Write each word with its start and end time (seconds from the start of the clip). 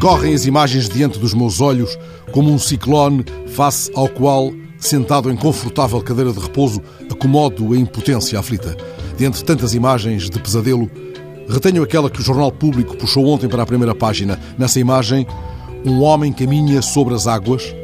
Correm 0.00 0.32
as 0.32 0.46
imagens 0.46 0.88
diante 0.88 1.18
dos 1.18 1.34
meus 1.34 1.60
olhos 1.60 1.98
como 2.30 2.52
um 2.52 2.58
ciclone 2.58 3.24
face 3.48 3.90
ao 3.96 4.08
qual, 4.08 4.52
sentado 4.78 5.28
em 5.28 5.34
confortável 5.34 6.00
cadeira 6.00 6.32
de 6.32 6.38
repouso, 6.38 6.80
acomodo 7.10 7.72
a 7.72 7.76
impotência 7.76 8.38
aflita. 8.38 8.76
Dentre 9.18 9.42
tantas 9.42 9.74
imagens 9.74 10.30
de 10.30 10.38
pesadelo, 10.38 10.88
retenho 11.48 11.82
aquela 11.82 12.08
que 12.08 12.20
o 12.20 12.24
Jornal 12.24 12.52
Público 12.52 12.96
puxou 12.96 13.26
ontem 13.26 13.48
para 13.48 13.64
a 13.64 13.66
primeira 13.66 13.92
página. 13.92 14.38
Nessa 14.56 14.78
imagem, 14.78 15.26
um 15.84 16.00
homem 16.00 16.32
caminha 16.32 16.80
sobre 16.80 17.14
as 17.14 17.26
águas, 17.26 17.74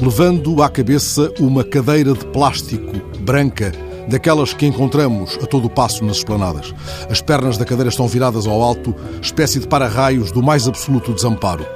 levando 0.00 0.62
à 0.62 0.70
cabeça 0.70 1.30
uma 1.38 1.62
cadeira 1.62 2.14
de 2.14 2.24
plástico 2.28 2.92
branca 3.20 3.72
daquelas 4.08 4.52
que 4.52 4.66
encontramos 4.66 5.38
a 5.42 5.46
todo 5.46 5.66
o 5.66 5.70
passo 5.70 6.04
nas 6.04 6.18
esplanadas. 6.18 6.74
As 7.10 7.20
pernas 7.20 7.56
da 7.56 7.64
cadeira 7.64 7.90
estão 7.90 8.06
viradas 8.06 8.46
ao 8.46 8.62
alto, 8.62 8.94
espécie 9.20 9.58
de 9.58 9.66
para-raios 9.66 10.30
do 10.30 10.42
mais 10.42 10.66
absoluto 10.66 11.12
desamparo. 11.12 11.66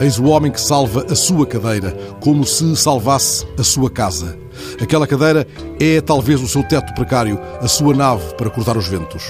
Eis 0.00 0.18
o 0.18 0.26
homem 0.26 0.52
que 0.52 0.60
salva 0.60 1.06
a 1.10 1.14
sua 1.14 1.46
cadeira, 1.46 1.96
como 2.20 2.44
se 2.44 2.76
salvasse 2.76 3.46
a 3.58 3.64
sua 3.64 3.90
casa. 3.90 4.38
Aquela 4.80 5.06
cadeira 5.06 5.46
é 5.80 6.00
talvez 6.00 6.40
o 6.40 6.48
seu 6.48 6.62
teto 6.62 6.94
precário, 6.94 7.40
a 7.60 7.68
sua 7.68 7.94
nave 7.94 8.34
para 8.34 8.50
cortar 8.50 8.76
os 8.76 8.86
ventos. 8.86 9.24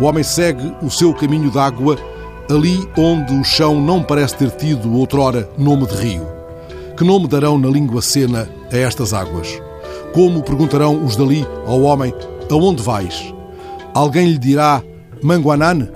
O 0.00 0.04
homem 0.04 0.22
segue 0.22 0.72
o 0.82 0.90
seu 0.90 1.12
caminho 1.12 1.50
d'água 1.50 1.98
ali 2.48 2.88
onde 2.96 3.34
o 3.34 3.44
chão 3.44 3.80
não 3.80 4.02
parece 4.02 4.36
ter 4.36 4.50
tido 4.52 4.94
outrora 4.94 5.48
nome 5.58 5.86
de 5.86 5.96
rio. 5.96 6.26
Que 6.96 7.04
nome 7.04 7.26
darão 7.26 7.58
na 7.58 7.68
língua 7.68 8.00
cena 8.00 8.48
a 8.72 8.76
estas 8.76 9.12
águas? 9.12 9.65
Como 10.16 10.42
perguntarão 10.42 11.04
os 11.04 11.14
dali 11.14 11.46
ao 11.66 11.82
homem: 11.82 12.14
Aonde 12.50 12.82
vais? 12.82 13.34
Alguém 13.92 14.28
lhe 14.28 14.38
dirá 14.38 14.82
Manguanane? 15.22 15.90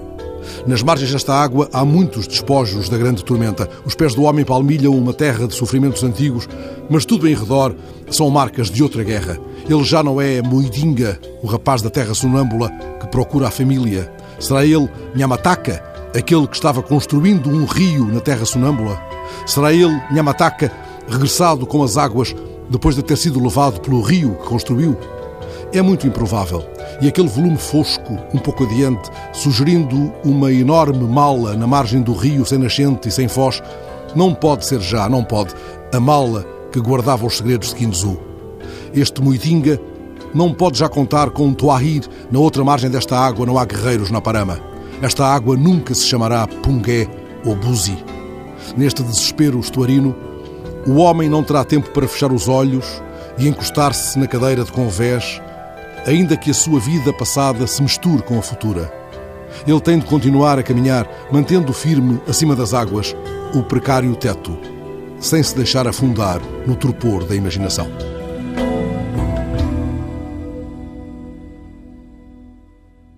Nas 0.66 0.82
margens 0.82 1.10
desta 1.10 1.32
água 1.32 1.70
há 1.72 1.86
muitos 1.86 2.26
despojos 2.26 2.90
da 2.90 2.98
grande 2.98 3.24
tormenta. 3.24 3.66
Os 3.82 3.94
pés 3.94 4.14
do 4.14 4.24
homem 4.24 4.44
palmilham 4.44 4.94
uma 4.94 5.14
terra 5.14 5.48
de 5.48 5.54
sofrimentos 5.54 6.04
antigos, 6.04 6.46
mas 6.90 7.06
tudo 7.06 7.26
em 7.26 7.34
redor 7.34 7.74
são 8.10 8.28
marcas 8.28 8.68
de 8.68 8.82
outra 8.82 9.02
guerra. 9.02 9.38
Ele 9.66 9.84
já 9.84 10.02
não 10.02 10.20
é 10.20 10.42
Moidinga, 10.42 11.18
o 11.42 11.46
rapaz 11.46 11.80
da 11.80 11.88
terra 11.88 12.12
sonâmbula 12.12 12.68
que 13.00 13.06
procura 13.06 13.48
a 13.48 13.50
família. 13.50 14.12
Será 14.38 14.66
ele 14.66 14.90
Nhamataka, 15.16 15.82
aquele 16.14 16.46
que 16.46 16.56
estava 16.56 16.82
construindo 16.82 17.48
um 17.48 17.64
rio 17.64 18.04
na 18.04 18.20
terra 18.20 18.44
sonâmbula? 18.44 19.00
Será 19.46 19.72
ele 19.72 19.98
Nhamataka, 20.12 20.70
regressado 21.08 21.66
com 21.66 21.82
as 21.82 21.96
águas 21.96 22.34
depois 22.70 22.94
de 22.94 23.02
ter 23.02 23.16
sido 23.16 23.42
levado 23.42 23.80
pelo 23.80 24.00
rio 24.00 24.36
que 24.36 24.48
construiu? 24.48 24.96
É 25.72 25.82
muito 25.82 26.06
improvável. 26.06 26.64
E 27.02 27.08
aquele 27.08 27.28
volume 27.28 27.58
fosco, 27.58 28.18
um 28.32 28.38
pouco 28.38 28.64
adiante, 28.64 29.10
sugerindo 29.32 30.12
uma 30.24 30.52
enorme 30.52 31.04
mala 31.04 31.56
na 31.56 31.66
margem 31.66 32.00
do 32.00 32.14
rio 32.14 32.46
sem 32.46 32.58
nascente 32.58 33.08
e 33.08 33.12
sem 33.12 33.28
foz, 33.28 33.62
não 34.14 34.32
pode 34.32 34.64
ser 34.64 34.80
já, 34.80 35.08
não 35.08 35.24
pode, 35.24 35.54
a 35.92 36.00
mala 36.00 36.46
que 36.72 36.80
guardava 36.80 37.26
os 37.26 37.36
segredos 37.36 37.70
de 37.70 37.74
Kinzu. 37.76 38.18
Este 38.94 39.20
Muitinga 39.20 39.80
não 40.32 40.52
pode 40.52 40.78
já 40.78 40.88
contar 40.88 41.30
com 41.30 41.46
um 41.46 41.54
Tuahir. 41.54 42.02
Na 42.30 42.38
outra 42.38 42.64
margem 42.64 42.90
desta 42.90 43.18
água 43.18 43.46
não 43.46 43.58
há 43.58 43.64
guerreiros 43.64 44.10
na 44.10 44.20
Parama. 44.20 44.60
Esta 45.02 45.26
água 45.26 45.56
nunca 45.56 45.94
se 45.94 46.06
chamará 46.06 46.46
Pungué 46.46 47.08
ou 47.44 47.56
Buzi. 47.56 47.96
Neste 48.76 49.02
desespero 49.02 49.58
estuarino, 49.58 50.14
o 50.86 50.96
homem 50.96 51.28
não 51.28 51.42
terá 51.42 51.64
tempo 51.64 51.90
para 51.90 52.08
fechar 52.08 52.32
os 52.32 52.48
olhos 52.48 53.02
e 53.38 53.48
encostar-se 53.48 54.18
na 54.18 54.26
cadeira 54.26 54.64
de 54.64 54.72
convés, 54.72 55.40
ainda 56.06 56.36
que 56.36 56.50
a 56.50 56.54
sua 56.54 56.80
vida 56.80 57.12
passada 57.12 57.66
se 57.66 57.82
misture 57.82 58.22
com 58.22 58.38
a 58.38 58.42
futura. 58.42 58.92
Ele 59.66 59.80
tem 59.80 59.98
de 59.98 60.06
continuar 60.06 60.58
a 60.58 60.62
caminhar, 60.62 61.08
mantendo 61.30 61.72
firme 61.72 62.20
acima 62.28 62.54
das 62.56 62.72
águas 62.72 63.14
o 63.54 63.62
precário 63.62 64.14
teto, 64.16 64.56
sem 65.18 65.42
se 65.42 65.54
deixar 65.54 65.86
afundar 65.86 66.40
no 66.66 66.76
torpor 66.76 67.24
da 67.24 67.34
imaginação. 67.34 67.88